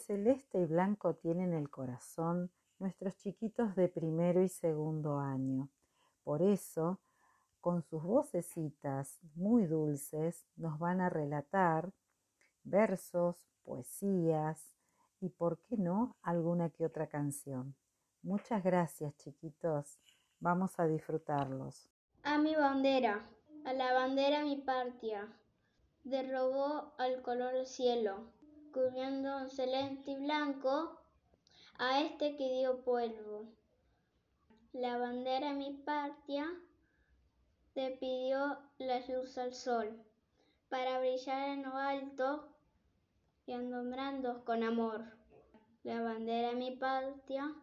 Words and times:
Celeste 0.00 0.60
y 0.60 0.64
blanco 0.64 1.14
tienen 1.14 1.52
el 1.52 1.70
corazón 1.70 2.50
nuestros 2.78 3.16
chiquitos 3.18 3.76
de 3.76 3.88
primero 3.88 4.42
y 4.42 4.48
segundo 4.48 5.18
año. 5.18 5.68
Por 6.24 6.42
eso, 6.42 7.00
con 7.60 7.82
sus 7.82 8.02
vocecitas 8.02 9.20
muy 9.34 9.66
dulces, 9.66 10.46
nos 10.56 10.78
van 10.78 11.00
a 11.00 11.10
relatar 11.10 11.92
versos, 12.64 13.36
poesías 13.64 14.74
y, 15.20 15.28
por 15.28 15.58
qué 15.58 15.76
no, 15.76 16.16
alguna 16.22 16.70
que 16.70 16.86
otra 16.86 17.06
canción. 17.06 17.74
Muchas 18.22 18.64
gracias, 18.64 19.14
chiquitos. 19.18 19.98
Vamos 20.40 20.80
a 20.80 20.86
disfrutarlos. 20.86 21.90
A 22.22 22.38
mi 22.38 22.54
bandera, 22.54 23.28
a 23.66 23.72
la 23.74 23.92
bandera 23.92 24.42
mi 24.42 24.56
patria, 24.56 25.28
derrobó 26.04 26.94
al 26.96 27.20
color 27.22 27.66
cielo, 27.66 28.32
cubriendo 28.72 29.48
celeste 29.48 30.12
y 30.12 30.16
blanco 30.16 31.00
a 31.78 32.00
este 32.00 32.36
que 32.36 32.52
dio 32.52 32.82
polvo. 32.84 33.46
La 34.72 34.98
bandera 34.98 35.52
mi 35.52 35.72
patria 35.72 36.46
le 37.74 37.90
pidió 37.92 38.58
la 38.78 39.00
luz 39.06 39.38
al 39.38 39.54
sol 39.54 40.04
para 40.68 41.00
brillar 41.00 41.48
en 41.48 41.62
lo 41.62 41.76
alto 41.76 42.48
y 43.46 43.52
alumbrando 43.52 44.44
con 44.44 44.62
amor. 44.62 45.04
La 45.82 46.00
bandera 46.02 46.52
mi 46.52 46.76
patria 46.76 47.54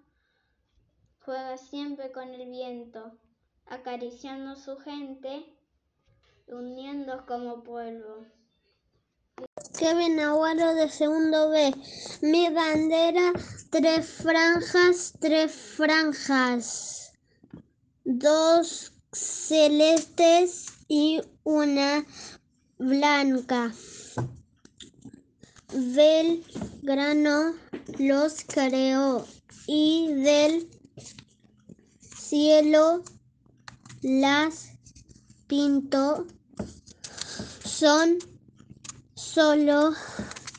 juega 1.22 1.58
siempre 1.58 2.12
con 2.12 2.34
el 2.34 2.50
viento, 2.50 3.18
acariciando 3.66 4.56
su 4.56 4.78
gente, 4.78 5.46
uniendo 6.48 7.26
como 7.26 7.64
pueblo. 7.64 8.26
Kevin 9.78 10.20
Aguaro 10.20 10.74
de 10.74 10.90
segundo 10.90 11.50
B. 11.52 11.72
Mi 12.22 12.50
bandera, 12.50 13.32
tres 13.70 14.08
franjas, 14.08 15.14
tres 15.20 15.52
franjas. 15.52 17.14
Dos 18.04 18.92
celestes 19.12 20.66
y 20.88 21.22
una 21.44 22.04
blanca. 22.80 23.72
Belgrano 25.72 27.54
los 28.00 28.44
creó 28.46 29.28
y 29.68 30.12
del 30.12 30.72
cielo 32.00 33.04
las 34.02 34.72
pintó. 35.46 36.26
Son 37.64 38.18
solo 39.38 39.94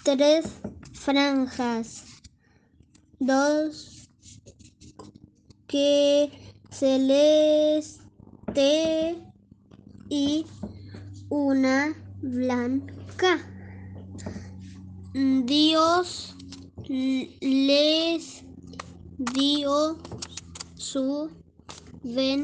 tres 0.04 0.46
franjas, 0.92 2.04
dos 3.18 4.08
que 5.66 6.30
celeste 6.70 7.96
y 10.08 10.46
una 11.28 11.92
blanca. 12.22 13.40
Dios 15.12 16.36
les 17.40 18.44
dio 19.18 19.98
su 20.76 21.28
bendición 22.04 22.38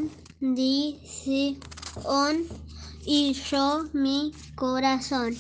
y 3.07 3.35
yo 3.35 3.85
mi 3.93 4.33
corazón. 4.57 5.37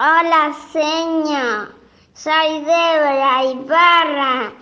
Hola, 0.00 0.54
señor. 0.70 1.74
Soy 2.14 2.60
Débora 2.60 3.44
Ibarra. 3.46 4.52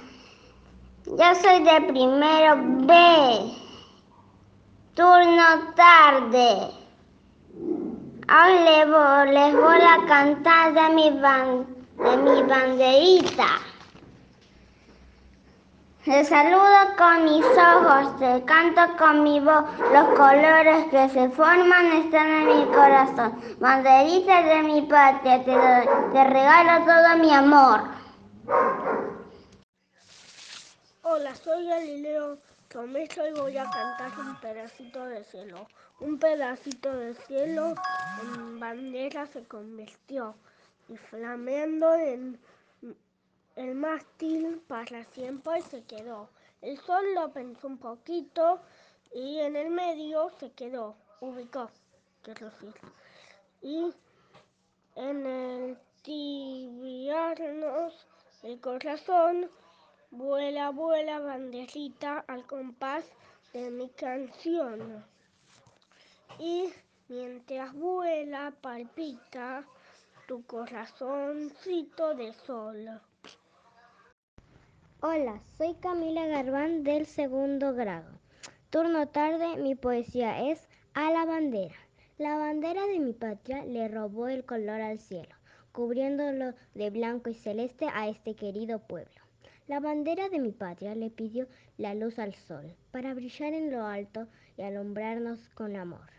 Yo 1.05 1.35
soy 1.43 1.63
de 1.63 1.81
primero 1.93 2.57
B. 2.87 3.53
Turno 4.95 5.75
tarde. 5.75 6.71
Voy, 8.27 9.35
les 9.35 9.55
voy 9.55 9.81
a 9.83 10.07
cantar 10.07 10.73
de 10.73 10.95
mi, 10.95 11.11
ban, 11.21 11.67
de 11.99 12.17
mi 12.17 12.43
banderita. 12.43 13.66
Les 16.07 16.29
saludo 16.29 16.95
con 16.97 17.25
mis 17.25 17.45
ojos, 17.45 18.17
te 18.21 18.45
canto 18.45 18.97
con 18.97 19.25
mi 19.25 19.41
voz. 19.41 19.65
Los 19.93 20.17
colores 20.17 20.87
que 20.89 21.09
se 21.09 21.29
forman 21.31 21.87
están 21.87 22.29
en 22.29 22.47
mi 22.47 22.65
corazón. 22.67 23.37
Banderita 23.59 24.45
de 24.45 24.63
mi 24.63 24.83
patria, 24.83 25.43
te, 25.43 26.25
regalo 26.25 26.85
todo 26.85 27.19
mi 27.19 27.35
amor. 27.35 27.81
Hola, 31.03 31.35
soy 31.35 31.67
Galileo 31.67 32.39
Tomeso 32.69 33.27
y 33.27 33.33
voy 33.33 33.59
a 33.59 33.65
cantar 33.65 34.13
un 34.21 34.37
pedacito 34.37 35.05
de 35.07 35.25
cielo. 35.25 35.67
Un 35.99 36.21
pedacito 36.21 36.93
de 36.93 37.15
cielo 37.15 37.75
en 38.23 38.61
bandera 38.61 39.27
se 39.27 39.45
convirtió 39.49 40.37
y 40.89 40.97
flameando 40.97 41.93
en 41.95 42.39
el 43.57 43.75
mástil 43.75 44.63
para 44.69 45.05
siempre 45.07 45.63
se 45.63 45.83
quedó. 45.85 46.29
El 46.61 46.79
sol 46.79 47.15
lo 47.15 47.33
pensó 47.33 47.67
un 47.67 47.79
poquito 47.79 48.61
y 49.15 49.39
en 49.39 49.57
el 49.57 49.71
medio 49.71 50.31
se 50.39 50.53
quedó, 50.53 50.95
ubicó, 51.21 51.71
quiero 52.23 52.51
decir. 52.51 52.75
Y 53.63 53.93
en 54.95 55.27
el 55.27 55.79
tibiarnos 56.03 58.07
el 58.43 58.61
corazón, 58.61 59.51
vuela, 60.11 60.71
vuela 60.71 61.19
banderita 61.19 62.25
al 62.29 62.47
compás 62.47 63.05
de 63.53 63.71
mi 63.71 63.89
canción. 63.89 65.05
Y 66.39 66.71
mientras 67.09 67.73
vuela, 67.73 68.53
palpita 68.61 69.65
tu 70.27 70.45
corazoncito 70.45 72.15
de 72.15 72.35
sol. 72.35 73.01
Hola, 75.09 75.41
soy 75.57 75.75
Camila 75.75 76.27
Garbán 76.27 76.83
del 76.83 77.07
segundo 77.07 77.75
grado. 77.75 78.11
Turno 78.71 79.07
tarde, 79.07 79.57
mi 79.57 79.77
poesía 79.77 80.51
es 80.51 80.67
A 80.95 81.13
la 81.13 81.25
bandera. 81.25 81.77
La 82.19 82.37
bandera 82.37 82.85
de 82.89 82.99
mi 82.99 83.13
patria 83.13 83.65
le 83.65 83.87
robó 83.87 84.27
el 84.27 84.45
color 84.45 84.81
al 84.81 84.99
cielo, 84.99 85.33
cubriéndolo 85.71 86.55
de 86.75 86.91
blanco 86.91 87.31
y 87.31 87.35
celeste 87.35 87.87
a 87.95 88.09
este 88.09 88.35
querido 88.35 88.81
pueblo. 88.81 89.15
La 89.69 89.79
bandera 89.79 90.29
de 90.29 90.41
mi 90.41 90.51
patria 90.51 90.97
le 90.97 91.11
pidió 91.11 91.47
la 91.79 91.95
luz 91.95 92.19
al 92.19 92.35
sol, 92.35 92.75
para 92.91 93.15
brillar 93.15 93.53
en 93.53 93.71
lo 93.71 93.87
alto 93.87 94.27
y 94.57 94.63
alumbrarnos 94.63 95.49
con 95.51 95.77
amor. 95.77 96.11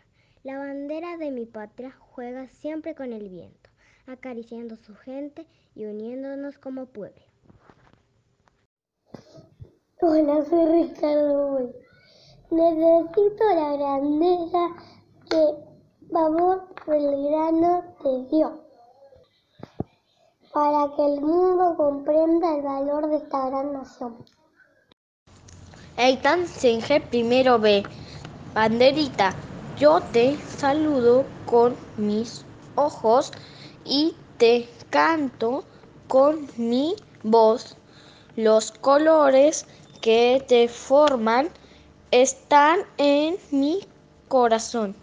La 0.44 0.56
bandera 0.56 1.18
de 1.18 1.30
mi 1.30 1.44
patria 1.44 1.90
juega 1.90 2.48
siempre 2.48 2.94
con 2.94 3.12
el 3.12 3.28
viento, 3.28 3.68
acariciando 4.06 4.76
su 4.78 4.94
gente 4.94 5.46
y 5.74 5.84
uniéndonos 5.84 6.58
como 6.58 6.86
pueblo. 6.86 7.27
Hola, 10.00 10.44
soy 10.48 10.64
Ricardo. 10.64 11.72
Necesito 12.50 13.44
la 13.52 13.76
grandeza 13.76 14.68
que 15.28 15.54
Babor 16.02 16.68
Belgrano 16.86 17.82
te 18.00 18.22
dio 18.30 18.62
para 20.52 20.94
que 20.94 21.04
el 21.04 21.20
mundo 21.20 21.74
comprenda 21.76 22.54
el 22.54 22.62
valor 22.62 23.08
de 23.08 23.16
esta 23.16 23.48
gran 23.48 23.72
nación. 23.72 24.24
Eitan 25.96 26.46
Singer 26.46 27.02
primero 27.08 27.58
B. 27.58 27.82
Banderita, 28.54 29.34
yo 29.80 30.00
te 30.12 30.36
saludo 30.36 31.24
con 31.44 31.74
mis 31.96 32.44
ojos 32.76 33.32
y 33.84 34.14
te 34.36 34.68
canto 34.90 35.64
con 36.06 36.48
mi 36.56 36.94
voz. 37.24 37.76
Los 38.36 38.70
colores 38.70 39.66
que 40.00 40.42
te 40.46 40.68
forman 40.68 41.48
están 42.10 42.80
en 42.96 43.36
mi 43.50 43.80
corazón. 44.28 44.94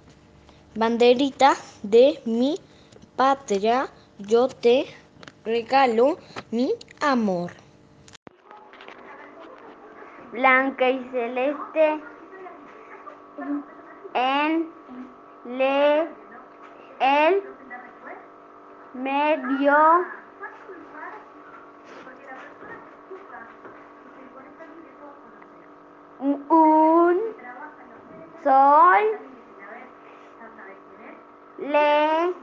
Banderita 0.76 1.54
de 1.84 2.20
mi 2.26 2.58
patria, 3.16 3.88
yo 4.20 4.48
te 4.48 4.86
regalo 5.46 6.18
mi 6.52 6.74
amor. 7.02 7.52
Blanca 10.32 10.90
y 10.90 11.00
celeste 11.12 12.02
en 14.14 14.70
le 15.46 16.08
el 17.00 17.44
medio 18.94 19.76
un 26.20 27.18
sol 28.44 29.04
le 31.60 32.34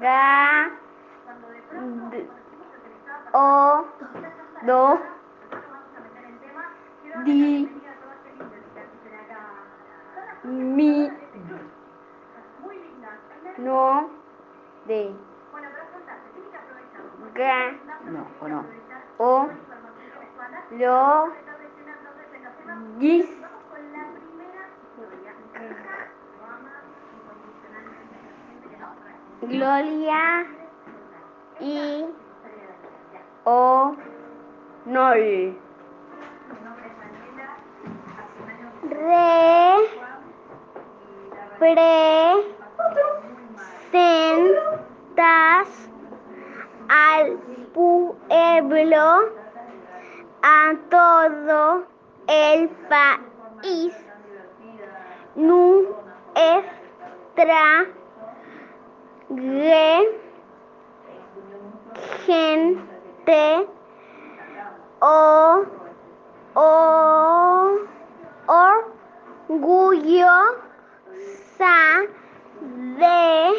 ga 0.00 0.70
O, 3.34 3.84
Do, 4.66 4.98
Di, 7.24 7.68
Mi, 10.44 11.10
No, 13.58 14.10
De, 14.86 15.14
Ga, 17.34 17.72
No, 18.04 18.26
o 18.40 18.48
no. 18.48 18.64
O, 19.18 19.48
Lo, 20.78 21.28
Gloria 29.42 30.46
y 31.60 32.06
O, 33.44 33.94
Nol. 34.86 35.58
Re, 38.88 39.76
presentas 41.58 41.88
al 46.88 47.38
pueblo, 47.74 49.41
a 50.42 50.74
todo 50.90 51.84
el 52.26 52.68
país, 52.88 53.94
nuestra 55.36 56.02
gente, 62.26 63.68
o, 65.00 65.64
o, 66.54 67.78
orgullosa 69.48 70.56
de, 72.98 73.52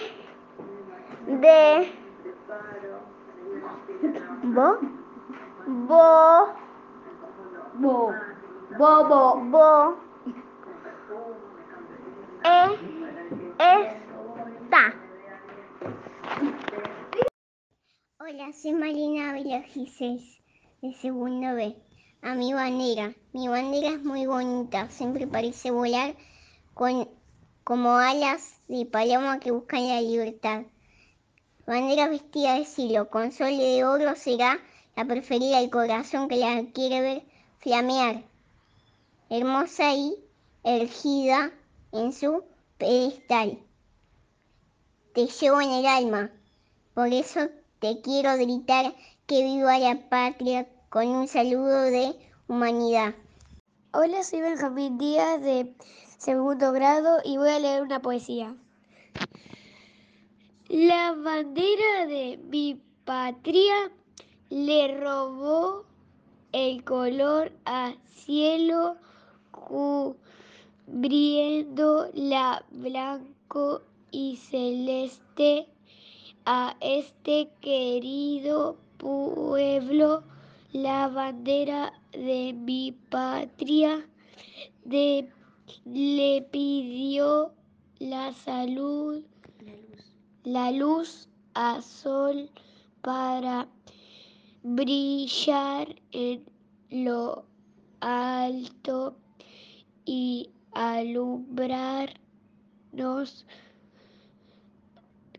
de, 1.27 1.91
bo, 4.43 4.77
bo, 5.65 6.62
bo, 7.75 8.13
bo, 8.77 9.03
bo, 9.09 9.41
bo, 9.49 9.97
e, 12.45 12.77
esta. 13.57 14.93
Hola, 18.19 18.53
soy 18.53 18.73
Marina 18.73 19.33
Gises, 19.63 20.21
de 20.81 20.93
segundo 20.93 21.55
B. 21.55 21.75
A 22.21 22.35
mi 22.35 22.53
bandera. 22.53 23.13
Mi 23.33 23.47
bandera 23.47 23.89
es 23.89 24.03
muy 24.03 24.27
bonita, 24.27 24.89
siempre 24.89 25.25
parece 25.27 25.71
volar 25.71 26.15
con, 26.73 27.09
como 27.63 27.97
alas 27.97 28.61
de 28.67 28.85
paloma 28.85 29.39
que 29.39 29.51
buscan 29.51 29.87
la 29.87 29.99
libertad. 29.99 30.63
Bandera 31.65 32.07
vestida 32.07 32.55
de 32.55 32.65
cielo, 32.65 33.09
con 33.09 33.31
sol 33.31 33.57
de 33.57 33.83
oro 33.83 34.15
será 34.15 34.59
la 34.95 35.05
preferida 35.05 35.59
del 35.59 35.69
corazón 35.69 36.27
que 36.27 36.37
la 36.37 36.63
quiere 36.73 37.01
ver 37.01 37.32
flamear. 37.63 38.21
Hermosa 39.29 39.95
y 39.95 40.15
ergida 40.63 41.51
en 41.93 42.11
su 42.11 42.43
pedestal. 42.77 43.57
Te 45.13 45.27
llevo 45.27 45.61
en 45.61 45.71
el 45.71 45.85
alma, 45.85 46.29
por 46.93 47.07
eso 47.07 47.39
te 47.79 48.01
quiero 48.01 48.35
gritar 48.35 48.93
que 49.25 49.43
viva 49.43 49.79
la 49.79 50.09
patria 50.09 50.67
con 50.89 51.07
un 51.07 51.27
saludo 51.27 51.83
de 51.83 52.15
humanidad. 52.47 53.15
Hola, 53.93 54.23
soy 54.23 54.41
Benjamín 54.41 54.97
Díaz 54.97 55.41
de 55.41 55.73
segundo 56.17 56.73
grado 56.73 57.19
y 57.23 57.37
voy 57.37 57.49
a 57.49 57.59
leer 57.59 57.81
una 57.81 58.01
poesía. 58.01 58.55
La 60.67 61.13
bandera 61.13 62.07
de 62.07 62.39
mi 62.49 62.81
patria 63.05 63.91
le 64.49 64.99
robó 64.99 65.85
el 66.53 66.83
color 66.85 67.51
a 67.65 67.93
cielo 68.07 68.95
cubriendo 70.85 72.09
la 72.13 72.63
blanco 72.71 73.81
y 74.11 74.37
celeste 74.37 75.67
a 76.45 76.77
este 76.79 77.49
querido 77.59 78.77
pueblo. 78.97 80.23
La 80.71 81.07
bandera 81.07 81.93
de 82.13 82.53
mi 82.53 82.93
patria 83.09 84.07
de, 84.85 85.29
le 85.85 86.41
pidió 86.49 87.51
la 87.99 88.31
salud, 88.33 89.21
la 90.43 90.71
luz. 90.71 91.27
a 91.55 91.81
sol 91.83 92.49
para 93.01 93.67
brillar 94.63 95.95
en 96.11 96.43
lo 96.89 97.45
alto 97.99 99.15
y 100.05 100.49
alumbrarnos 100.71 103.45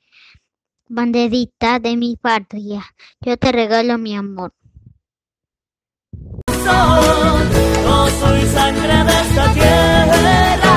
Banderita 0.89 1.81
de 1.81 1.99
mi 1.99 2.17
patria, 2.17 2.83
yo 3.21 3.37
te 3.37 3.53
regalo 3.53 3.99
mi 3.99 4.17
amor. 4.17 4.55
Soy 8.11 8.47
sangre 8.47 9.05
de 9.05 9.13
esta 9.13 9.53
tierra. 9.53 10.72